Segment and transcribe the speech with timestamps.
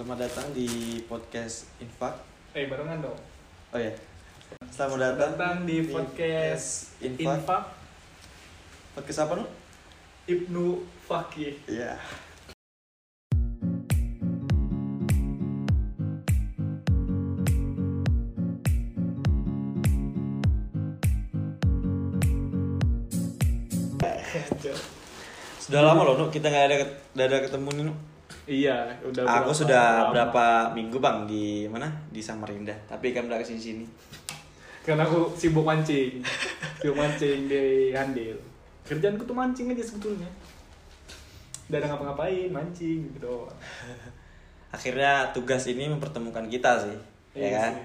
[0.00, 0.64] Selamat datang di
[1.04, 2.24] podcast Infak.
[2.56, 3.20] Eh barengan dong.
[3.68, 3.92] Oh ya.
[4.72, 7.44] Selamat datang, Datang di podcast Infak.
[7.44, 7.68] Infak
[8.96, 9.44] Podcast apa nu?
[10.24, 11.60] Ibnu Fakih.
[11.68, 12.00] Iya.
[25.60, 26.32] Sudah lama loh, Nu.
[26.32, 28.09] Kita nggak ada nggak ada ketemu nih, Nu.
[28.46, 30.10] Iya, udah Aku berapa sudah lama.
[30.12, 31.88] berapa minggu bang di mana?
[32.08, 32.72] Di Samarinda.
[32.86, 33.84] Tapi kan udah ke sini sini.
[34.80, 36.24] Karena aku sibuk mancing.
[36.80, 38.36] sibuk mancing di Handil.
[38.84, 40.26] Kerjaanku tuh mancing aja sebetulnya.
[41.68, 43.54] Udah ada ngapa-ngapain, mancing gitu doang.
[44.74, 46.96] Akhirnya tugas ini mempertemukan kita sih,
[47.34, 47.72] ya Iya kan?
[47.74, 47.84] sih.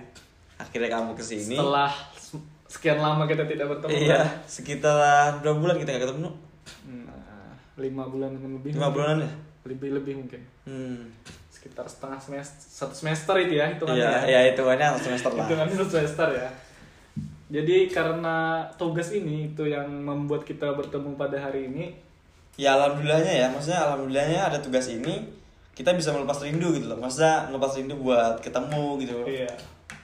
[0.56, 1.58] Akhirnya kamu ke sini.
[1.58, 1.92] Setelah
[2.66, 3.90] sekian lama kita tidak bertemu.
[3.92, 4.28] Iya, kan?
[4.46, 4.98] sekitar
[5.42, 6.22] berapa bulan kita nggak ketemu?
[6.26, 6.32] Nu?
[7.76, 8.72] Lima bulan lebih.
[8.76, 9.32] Lima bulanan ya?
[9.68, 10.42] Lebih lebih mungkin.
[10.64, 11.12] Hmm.
[11.52, 14.00] Sekitar setengah semester, satu semester itu ya hitungannya.
[14.00, 14.40] Iya, ya.
[14.40, 15.46] ya hitungannya semester lah.
[15.48, 16.50] Hitungannya satu semester ya.
[17.46, 21.94] Jadi karena tugas ini itu yang membuat kita bertemu pada hari ini.
[22.56, 25.28] Ya alhamdulillahnya ya, maksudnya alhamdulillahnya ada tugas ini
[25.76, 26.98] kita bisa melepas rindu gitu loh.
[26.98, 29.18] Maksudnya melepas rindu buat ketemu gitu.
[29.28, 29.52] Iya.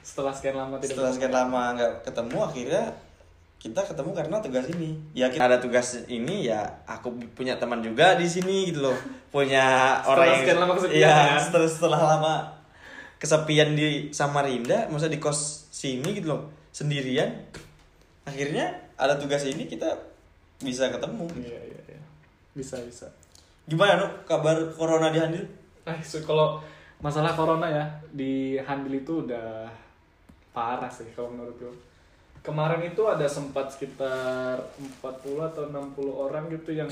[0.04, 2.86] Setelah sekian lama tidak Setelah sekian lama nggak ketemu akhirnya
[3.62, 4.98] kita ketemu karena tugas ini.
[5.14, 8.98] Ya kita ada tugas ini ya aku punya teman juga di sini gitu loh.
[9.30, 9.62] Punya
[10.02, 11.38] Setelah orang yang sekian lama kesepian Iya, ya.
[11.38, 12.34] setelah setelah lama
[13.22, 17.30] kesepian di Samarinda, maksudnya di kos sini gitu loh, sendirian.
[18.26, 19.94] Akhirnya ada tugas ini kita
[20.58, 21.30] bisa ketemu.
[21.38, 22.02] Iya iya iya.
[22.58, 23.06] Bisa bisa.
[23.70, 25.46] Gimana nu kabar corona di Handil?
[25.86, 26.58] Eh so, kalau
[26.98, 29.70] masalah corona ya di Handil itu udah
[30.50, 31.70] parah sih kalau menurutku.
[32.42, 34.98] Kemarin itu ada sempat sekitar 40
[35.54, 36.90] atau 60 orang gitu yang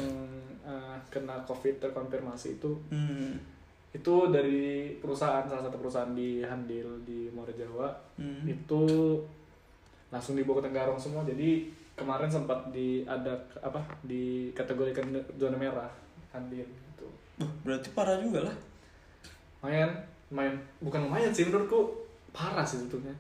[0.62, 2.78] eh, kena COVID terkonfirmasi itu.
[2.94, 3.34] Hmm.
[3.90, 7.90] Itu dari perusahaan salah satu perusahaan di Handil di Muara Jawa.
[8.22, 8.46] Hmm.
[8.46, 9.18] Itu
[10.14, 11.26] langsung dibawa ke Tenggarong semua.
[11.26, 13.34] Jadi kemarin sempat di ada
[13.66, 15.90] apa di kategorikan zona merah
[16.30, 17.10] Handil gitu.
[17.42, 18.56] Wah, berarti parah juga lah.
[19.60, 19.92] lumayan
[20.32, 21.92] lumayan bukan lumayan sih menurutku
[22.32, 23.12] parah sih sebetulnya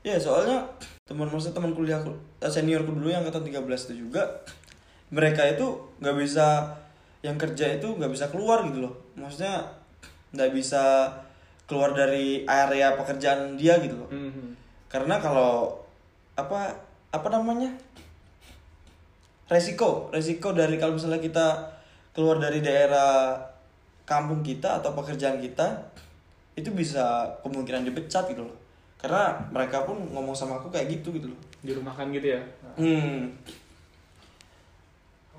[0.00, 0.64] Ya soalnya
[1.04, 2.08] teman masa teman kuliahku
[2.40, 4.22] eh, seniorku dulu yang angkatan 13 itu juga
[5.12, 5.66] mereka itu
[6.00, 6.70] nggak bisa
[7.20, 8.94] yang kerja itu nggak bisa keluar gitu loh.
[9.18, 9.60] Maksudnya
[10.32, 11.12] nggak bisa
[11.68, 14.08] keluar dari area pekerjaan dia gitu loh.
[14.88, 15.76] Karena kalau
[16.38, 16.72] apa
[17.10, 17.74] apa namanya
[19.50, 21.46] resiko resiko dari kalau misalnya kita
[22.14, 23.34] keluar dari daerah
[24.06, 25.90] kampung kita atau pekerjaan kita
[26.54, 28.59] itu bisa kemungkinan dipecat gitu loh
[29.00, 31.40] karena mereka pun ngomong sama aku kayak gitu gitu loh.
[31.64, 32.40] Dirumahkan gitu ya?
[32.76, 33.32] Hmm.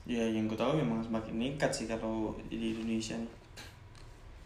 [0.04, 3.32] Ya yang ku tahu memang semakin meningkat sih kalau di Indonesia nih.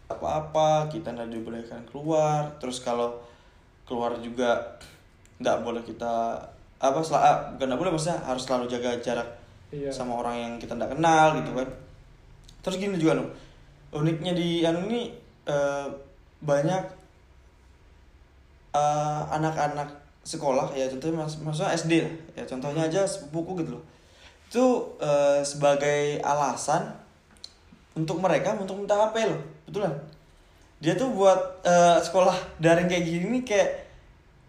[0.09, 2.47] Apa-apa kita nggak dibolehkan keluar.
[2.57, 3.13] Terus kalau
[3.85, 4.57] keluar juga
[5.37, 6.39] nggak boleh kita
[6.79, 9.27] apa sel- ah, bukan boleh maksudnya harus selalu jaga jarak
[9.69, 9.91] Iya.
[9.93, 11.67] sama orang yang kita nggak kenal gitu kan.
[12.63, 13.29] Terus gini juga loh
[13.89, 15.09] uniknya di anu ini
[15.45, 15.87] eh,
[16.39, 16.83] banyak
[18.73, 19.89] eh, anak-anak
[20.21, 23.83] sekolah ya contohnya mas maksudnya SD lah ya contohnya aja sepupuku gitu loh
[24.49, 24.65] itu
[24.97, 26.89] eh, sebagai alasan
[27.93, 29.93] untuk mereka untuk minta HP loh betulan
[30.81, 33.85] dia tuh buat eh, sekolah daring kayak gini kayak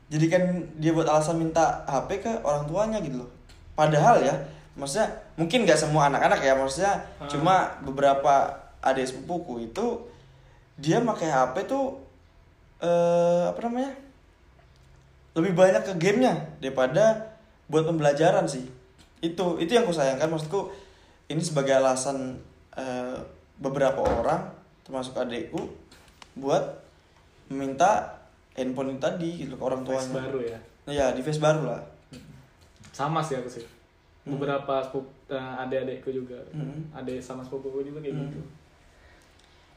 [0.08, 3.30] jadikan dia buat alasan minta HP ke orang tuanya gitu loh.
[3.78, 4.34] Padahal ya
[4.74, 5.06] maksudnya
[5.38, 7.28] mungkin nggak semua anak-anak ya maksudnya Ah.
[7.28, 8.50] cuma beberapa
[8.80, 9.86] adik sepupuku itu
[10.80, 12.00] dia pakai HP tuh
[12.80, 13.92] eh apa namanya
[15.36, 17.36] lebih banyak ke gamenya daripada
[17.70, 18.66] buat pembelajaran sih
[19.20, 20.72] itu itu yang ku sayangkan maksudku
[21.28, 22.40] ini sebagai alasan
[22.74, 23.16] eh,
[23.56, 24.48] beberapa orang
[24.82, 25.68] termasuk adikku
[26.34, 26.80] buat
[27.48, 28.16] meminta
[28.56, 30.14] handphone itu tadi gitu ke orang tuanya.
[30.16, 30.58] baru ya?
[30.88, 31.80] Ya device baru lah.
[32.90, 33.66] Sama sih aku sih.
[34.20, 34.36] Hmm.
[34.36, 36.36] beberapa sepupu eh, adik-adikku juga.
[36.52, 36.92] Hmm.
[36.92, 38.24] adik sama sepupuku juga kayak Hmm.
[38.28, 38.40] gitu.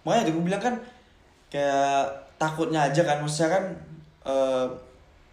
[0.03, 0.75] Makanya gue bilang kan
[1.47, 3.63] kayak takutnya aja kan maksudnya kan
[4.23, 4.67] eh,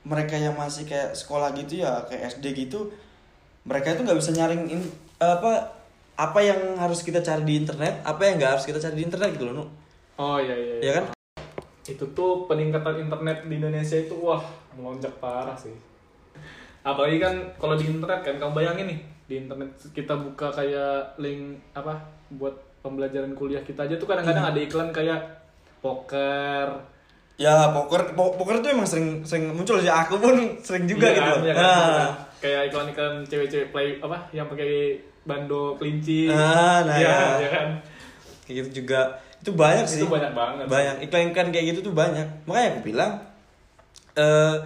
[0.03, 2.89] mereka yang masih kayak sekolah gitu ya kayak SD gitu
[3.63, 5.77] mereka itu nggak bisa nyaring in- apa
[6.15, 9.29] apa yang harus kita cari di internet apa yang nggak harus kita cari di internet
[9.33, 9.65] gitu loh Nu.
[10.17, 11.05] oh iya iya ya kan?
[11.83, 15.73] Itu tuh peningkatan internet di Indonesia itu wah melonjak parah sih.
[16.81, 21.59] Apalagi kan kalau di internet kan kamu bayangin nih di internet kita buka kayak link
[21.73, 21.99] apa
[22.31, 25.21] buat pembelajaran kuliah kita aja tuh kadang-kadang ada iklan kayak
[25.81, 26.69] poker.
[27.35, 29.89] Ya poker po- poker itu emang sering sering muncul sih.
[29.89, 31.25] Aku pun sering juga Iya gitu.
[31.27, 32.11] kan, iya kan, Nah.
[32.41, 34.97] Kayak iklan-iklan cewek-cewek play apa yang pakai
[35.29, 36.27] bando kelinci.
[36.33, 37.29] Ah, nah, Iya, ya.
[37.45, 37.69] iya kan?
[38.49, 39.01] Kayak gitu juga.
[39.41, 40.01] Itu banyak sih.
[40.03, 40.65] itu banyak banget.
[40.67, 40.97] Banyak.
[41.09, 42.27] Iklan-iklan kayak gitu tuh banyak.
[42.49, 43.13] Makanya aku bilang
[44.19, 44.57] eh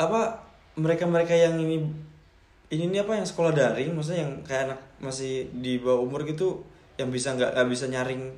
[0.00, 0.20] apa
[0.74, 1.84] mereka-mereka yang ini
[2.72, 6.64] ini nih apa yang sekolah daring maksudnya yang kayak anak masih di bawah umur gitu
[6.96, 8.32] yang bisa nggak nggak bisa nyaring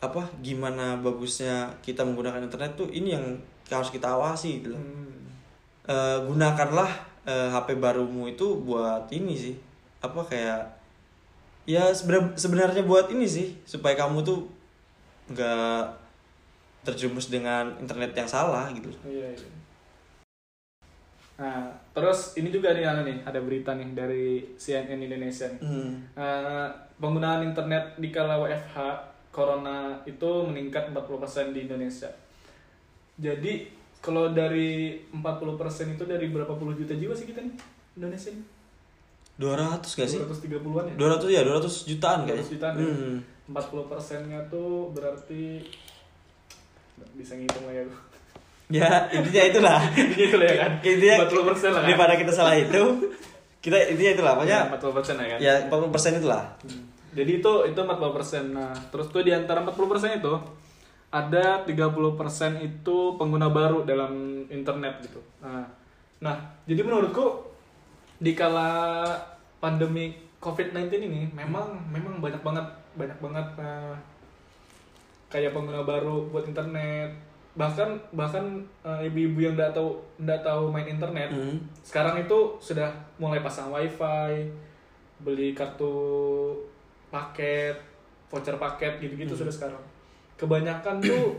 [0.00, 3.36] apa gimana bagusnya kita menggunakan internet tuh ini yang
[3.68, 4.72] harus kita awasi gitu.
[4.72, 5.28] Hmm.
[5.86, 6.88] Eh, gunakanlah
[7.26, 9.54] eh, HP barumu itu buat ini sih
[9.98, 10.62] apa kayak
[11.66, 14.46] ya sebenar- sebenarnya buat ini sih supaya kamu tuh
[15.28, 15.82] nggak
[16.86, 19.50] terjumus dengan internet yang salah gitu Iya, iya.
[21.36, 25.60] Nah, terus ini juga nih anu nih, ada berita nih dari CNN Indonesia nih.
[25.60, 25.92] hmm.
[26.16, 28.78] Eh, penggunaan internet di kala WFH
[29.28, 32.08] corona itu meningkat 40% di Indonesia.
[33.20, 33.68] Jadi
[34.06, 37.54] kalau dari 40% itu dari berapa puluh juta jiwa sih kita nih
[37.98, 38.46] Indonesia nih?
[39.36, 40.94] 200 gak sih 230-an ya?
[40.94, 42.86] 200 ya 200 jutaan kayak 200 jutaan ya?
[42.86, 43.16] hmm.
[43.50, 45.60] 40 persennya tuh berarti
[47.18, 48.00] bisa ngitung lah ya gua.
[48.66, 52.32] ya intinya itulah Intinya itu lah ya kan intinya 40 persen lah kan daripada kita
[52.32, 52.82] salah itu
[53.60, 56.82] kita intinya itulah ya, pokoknya 40 persen lah kan ya 40 itulah Hmm.
[57.12, 60.32] jadi itu itu 40 persen nah terus tuh di antara 40 persen itu
[61.16, 61.72] ada 30
[62.20, 64.12] persen itu pengguna baru dalam
[64.52, 65.20] internet gitu.
[65.40, 65.64] Nah
[66.16, 66.36] nah
[66.68, 67.44] jadi menurutku
[68.20, 69.04] di kala
[69.56, 73.94] pandemi COVID-19 ini memang memang banyak banget banyak banget eh,
[75.32, 77.10] kayak pengguna baru buat internet.
[77.56, 78.44] Bahkan bahkan
[78.84, 81.56] eh, ibu-ibu yang nggak tahu nggak tahu main internet Hmm.
[81.80, 84.44] sekarang itu sudah mulai pasang wifi
[85.16, 85.96] beli kartu
[87.08, 87.72] paket
[88.28, 89.82] voucher paket gitu-gitu sudah sekarang
[90.36, 91.36] kebanyakan tuh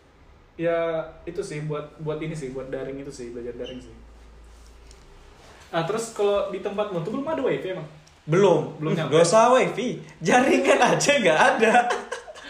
[0.66, 3.94] ya itu sih buat buat ini sih buat daring itu sih belajar daring sih.
[5.74, 7.86] Ah terus kalau di tempatmu tuh belum ada wifi emang?
[8.24, 8.74] Belum.
[8.80, 9.12] Belum nyampe.
[9.12, 10.00] gak usah wifi.
[10.24, 11.74] Jaringan aja nggak ada.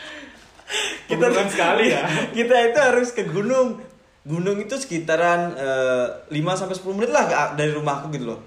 [1.08, 2.04] Kebetulan sekali ya.
[2.36, 3.80] kita itu harus ke gunung.
[4.26, 8.40] Gunung itu sekitaran eh, 5 sampai 10 menit lah dari rumahku gitu loh.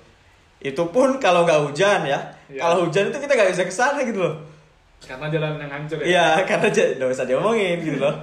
[0.59, 2.39] Itu pun kalau nggak hujan ya.
[2.49, 2.65] Iya.
[2.65, 4.48] kalau hujan itu kita nggak bisa ke sana gitu loh
[4.99, 8.13] karena jalan yang hancur ya Iya, karena nggak usah diomongin gitu loh.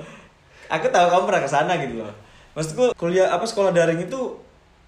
[0.67, 2.13] Aku tahu kamu pernah ke sana gitu loh.
[2.53, 4.21] Maksudku kuliah apa sekolah daring itu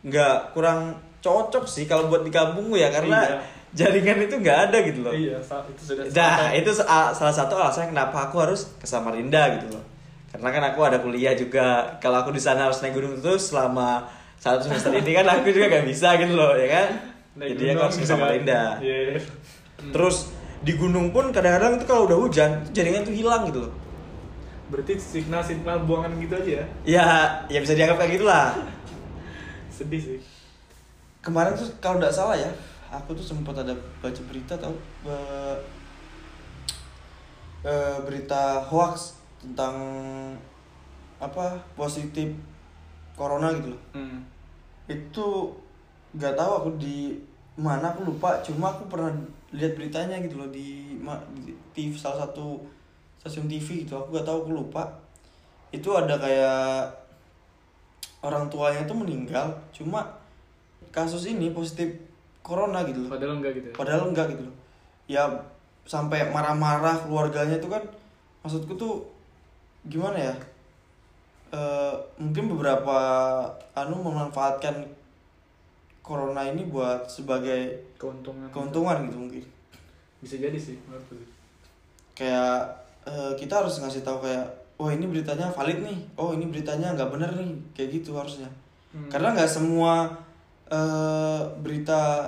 [0.03, 3.39] nggak kurang cocok sih kalau buat di kampungku ya karena Iya.
[3.75, 5.13] jaringan itu nggak ada gitu loh.
[5.13, 9.77] iya itu sudah Nah, itu sa- salah satu alasan kenapa aku harus ke Samarinda gitu
[9.77, 9.85] loh.
[10.29, 11.99] Karena kan aku ada kuliah juga.
[11.99, 14.07] Kalau aku di sana harus naik gunung terus selama
[14.39, 16.89] satu semester ini kan aku juga nggak bisa gitu loh, ya kan?
[17.35, 18.19] Naik Jadi aku gunung harus ke gitu kan.
[18.23, 18.63] Samarinda.
[18.79, 19.19] Iya.
[19.91, 20.17] Terus
[20.59, 23.73] di gunung pun kadang-kadang itu kalau udah hujan jaringan tuh hilang gitu loh.
[24.69, 27.07] berarti signal signal buangan gitu aja ya Ya,
[27.47, 28.53] ya bisa dianggap kayak gitulah.
[29.71, 30.21] sedih sih
[31.19, 32.49] Kemarin tuh kalau nggak salah ya,
[32.89, 34.73] aku tuh sempat ada baca berita tau
[35.05, 35.57] eh,
[37.63, 39.75] eh, berita hoax tentang
[41.19, 42.31] apa positif
[43.15, 43.83] corona gitu loh.
[43.93, 44.19] hmm.
[44.87, 45.27] Itu
[46.15, 47.19] nggak tahu aku di
[47.59, 48.39] mana aku lupa.
[48.41, 49.11] Cuma aku pernah
[49.55, 52.61] lihat beritanya gitu loh di, ma- di TV salah satu
[53.21, 53.97] stasiun TV gitu.
[53.97, 54.85] Aku gak tahu aku lupa.
[55.73, 56.93] Itu ada kayak
[58.25, 60.03] orang tuanya tuh meninggal cuma
[60.91, 61.95] kasus ini positif
[62.43, 63.11] corona gitu loh.
[63.13, 63.75] Padahal enggak gitu ya?
[63.77, 64.57] Padahal enggak gitu loh.
[65.09, 65.23] Ya
[65.89, 67.85] sampai marah-marah keluarganya tuh kan
[68.45, 69.05] maksudku tuh
[69.89, 70.35] gimana ya?
[71.49, 72.99] Eh, mungkin beberapa
[73.73, 74.85] anu memanfaatkan
[76.09, 78.49] corona ini buat sebagai keuntungan.
[78.49, 79.45] keuntungan gitu mungkin.
[80.25, 81.29] Bisa jadi sih menurutku sih.
[82.17, 82.65] kayak
[83.05, 84.49] eh, kita harus ngasih tahu kayak
[84.81, 85.99] oh ini beritanya valid nih.
[86.17, 87.53] Oh ini beritanya nggak bener nih.
[87.77, 88.49] Kayak gitu harusnya.
[88.89, 89.05] Hmm.
[89.13, 90.09] karena nggak semua
[90.73, 92.25] eh, berita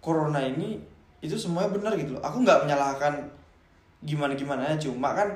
[0.00, 0.80] corona ini
[1.20, 2.24] itu semuanya benar gitu loh.
[2.24, 3.20] Aku nggak menyalahkan
[4.00, 5.28] gimana gimana cuma kan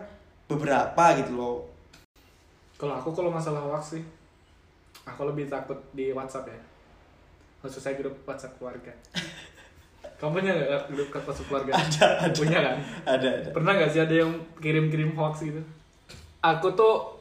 [0.48, 1.68] beberapa gitu loh.
[2.80, 4.04] Kalau aku kalau masalah hoax sih,
[5.04, 6.67] aku lebih takut di WhatsApp ya.
[7.58, 8.92] Maksud saya grup WhatsApp keluarga.
[10.18, 11.70] Kamu punya nggak grup WhatsApp keluarga?
[11.74, 12.76] ada ada Punya kan?
[13.06, 15.62] ada ada Pernah nggak sih ada yang kirim-kirim hoax gitu?
[16.38, 17.18] Aku tuh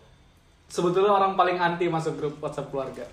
[0.67, 3.05] sebetulnya orang paling anti masuk grup WhatsApp keluarga.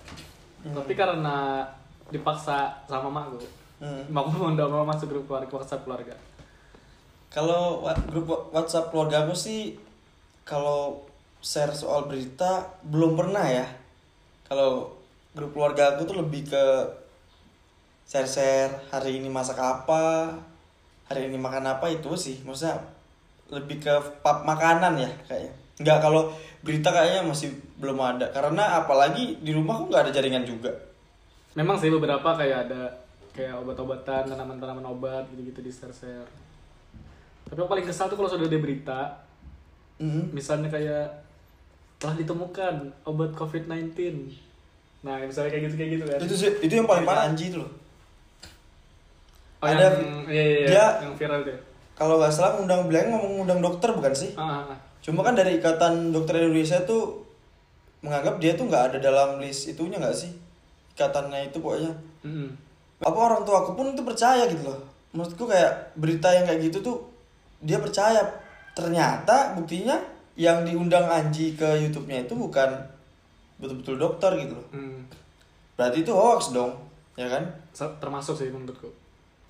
[0.65, 1.61] Tapi karena
[2.09, 3.37] dipaksa sama makku,
[3.75, 4.05] Hmm.
[4.09, 6.15] makku mau nggak mau masuk grup keluarga WhatsApp keluarga.
[7.29, 9.75] Kalau grup WhatsApp keluarga aku sih
[10.47, 11.03] kalau
[11.41, 13.67] share soal berita belum pernah ya.
[14.47, 14.95] Kalau
[15.35, 16.63] grup keluarga aku tuh lebih ke
[18.05, 20.33] share-share hari ini masak apa,
[21.09, 22.41] hari ini makan apa itu sih.
[22.45, 22.77] Maksudnya
[23.49, 25.53] lebih ke pap makanan ya kayaknya.
[25.75, 26.31] Enggak kalau
[26.63, 30.71] berita kayaknya masih belum ada karena apalagi di rumah aku nggak ada jaringan juga.
[31.57, 32.81] Memang sih beberapa kayak ada
[33.35, 36.29] kayak obat-obatan, tanaman-tanaman obat gitu-gitu di share-share.
[37.45, 38.99] Tapi yang paling kesal tuh kalau sudah ada berita,
[39.95, 40.27] Hmm.
[40.35, 41.07] misalnya kayak
[41.95, 43.95] telah ditemukan obat COVID-19.
[45.07, 46.19] Nah, misalnya kayak gitu kayak gitu kan.
[46.19, 47.71] Itu sih itu yang paling parah anji itu loh.
[49.65, 51.51] Oh, ada- yang, iya, iya, iya, dia- yang viral itu.
[51.51, 51.59] ya?
[51.95, 54.31] Kalau nggak salah undang bilang ngomong undang dokter bukan sih?
[54.35, 54.77] Ah, ah, ah.
[54.99, 57.23] Cuma kan dari Ikatan Dokter Indonesia tuh
[58.01, 60.33] menganggap dia tuh nggak ada dalam list itunya nggak sih?
[60.93, 61.93] Ikatannya itu pokoknya.
[62.21, 62.49] Mm-mm.
[62.99, 64.81] Apa orang tua aku pun itu percaya gitu loh.
[65.11, 66.97] Maksudku kayak berita yang kayak gitu tuh
[67.59, 68.21] dia percaya.
[68.73, 69.95] Ternyata buktinya
[70.35, 72.75] yang diundang Anji ke YouTube-nya itu bukan
[73.55, 74.67] betul-betul dokter gitu loh.
[74.69, 75.07] Hmm.
[75.75, 76.75] Berarti itu hoax dong,
[77.15, 77.47] ya kan?
[77.71, 78.91] Termasuk sih menurutku.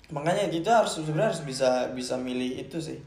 [0.08, 2.98] Makanya kita harus sebenarnya harus bisa bisa milih itu sih.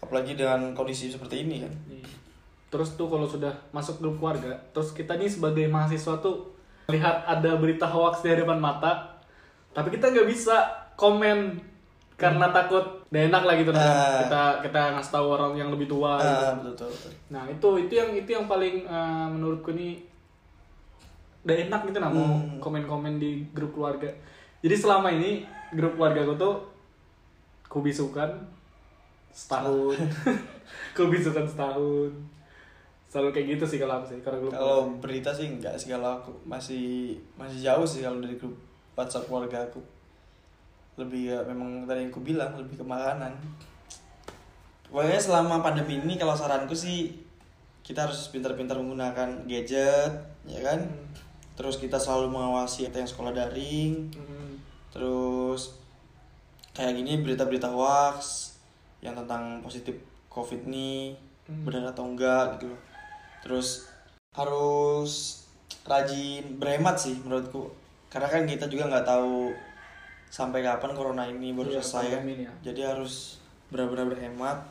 [0.00, 1.72] Apalagi dengan kondisi seperti ini kan.
[1.86, 2.08] Iya.
[2.70, 6.50] Terus tuh kalau sudah masuk grup keluarga, terus kita nih sebagai mahasiswa tuh
[6.88, 9.18] lihat ada berita hoax di hadapan mata,
[9.70, 11.58] tapi kita nggak bisa komen
[12.14, 13.80] karena takut gak enak lah gitu nah.
[13.80, 14.20] Ah.
[14.20, 16.20] kita kita ngasih tahu orang yang lebih tua.
[16.20, 16.44] gitu.
[16.44, 17.12] Ah, betul, betul.
[17.32, 19.96] Nah itu itu yang itu yang paling eh, menurutku nih
[21.40, 22.60] udah enak gitu nah mau Hmm.
[22.60, 24.12] komen-komen di grup keluarga.
[24.60, 25.42] Jadi selama ini
[25.74, 26.54] grup keluarga aku tuh
[27.70, 28.30] kubisukan
[29.30, 29.96] setahun,
[30.96, 32.10] kubisukan setahun.
[33.10, 36.22] Selalu kayak gitu sih kalau aku sih kalau grup Kalau berita sih enggak sih kalau
[36.22, 38.54] aku masih masih jauh sih kalau dari grup
[38.94, 39.82] WhatsApp keluarga aku.
[40.98, 43.34] Lebih ya memang tadi yang aku bilang lebih ke makanan.
[44.90, 47.14] Pokoknya selama pandemi ini kalau saranku sih
[47.86, 50.12] kita harus pintar-pintar menggunakan gadget,
[50.46, 50.82] ya kan?
[50.82, 51.06] Hmm.
[51.58, 54.10] Terus kita selalu mengawasi kita yang sekolah daring.
[54.14, 54.39] Hmm.
[54.90, 55.74] Terus
[56.70, 58.50] kayak gini berita-berita hoax
[59.00, 59.96] yang tentang positif
[60.28, 61.16] covid nih
[61.50, 61.66] Hmm.
[61.66, 62.80] benar atau enggak gitu loh.
[63.42, 63.90] Terus
[64.30, 65.42] harus
[65.82, 67.66] rajin berhemat sih menurutku.
[68.06, 69.50] Karena kan kita juga nggak tahu
[70.30, 72.22] sampai kapan corona ini baru Iya, selesai kan.
[72.30, 72.52] ya.
[72.62, 74.62] Jadi harus benar-benar berhemat.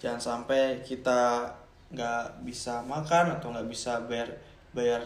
[0.00, 1.52] Jangan sampai kita
[1.92, 4.32] nggak bisa makan atau nggak bisa bayar
[4.72, 5.04] bayar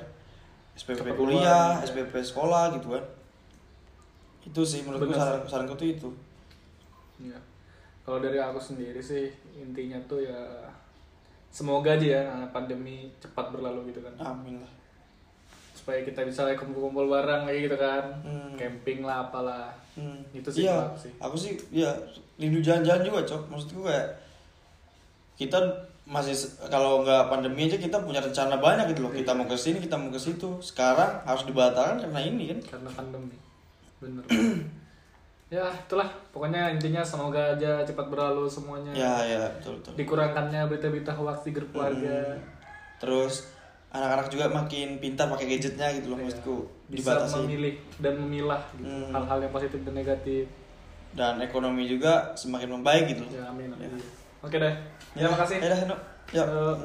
[0.79, 1.83] SPP kuliah, ya.
[1.83, 3.03] SPP sekolah gitu kan.
[4.45, 6.09] Itu sih menurutku Benar saran saranku tuh itu.
[7.21, 7.39] Iya.
[8.05, 10.41] Kalau dari aku sendiri sih intinya tuh ya
[11.49, 14.15] semoga aja ya pandemi cepat berlalu gitu kan.
[14.21, 14.73] Amin lah.
[15.75, 18.57] supaya kita bisa kumpul-kumpul bareng lagi gitu kan Hmm.
[18.57, 20.19] camping lah apalah Hmm.
[20.35, 21.13] Itu sih iya, aku sih.
[21.23, 21.91] Aku sih ya
[22.35, 23.43] rindu jalan-jalan juga, Cok.
[23.47, 24.09] Maksudku kayak
[25.39, 25.59] kita
[26.09, 26.35] masih
[26.67, 29.13] kalau nggak pandemi aja kita punya rencana banyak gitu loh.
[29.15, 30.59] Kita mau ke sini, kita mau ke situ.
[30.59, 32.59] Sekarang harus dibatalkan karena ini kan.
[32.75, 33.37] karena pandemi
[34.05, 34.25] bener
[35.51, 39.93] ya itulah pokoknya intinya semoga aja cepat berlalu semuanya Ya, ya, betul betul.
[39.95, 42.53] dikurangkannya berita-berita hoax di grup keluarga Hmm.
[42.97, 43.47] Terus
[43.91, 46.25] anak-anak juga makin pintar pakai gadgetnya gitu loh Iya.
[46.25, 46.57] maksudku.
[46.85, 47.37] bisa Dibatasi.
[47.41, 49.13] memilih dan memilah gitu, Hmm.
[49.13, 50.45] hal-hal yang positif dan negatif
[51.13, 53.31] Dan ekonomi juga semakin membaik gitu loh.
[53.33, 53.87] ya amin, amin.
[53.87, 54.01] Ya.
[54.41, 54.75] oke deh
[55.13, 56.01] terima kasih Ya, dah, Nok.
[56.33, 56.43] Ya.
[56.43, 56.77] Eh,